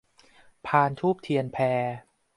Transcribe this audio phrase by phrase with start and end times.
[0.67, 1.57] พานธูปเทียนแพ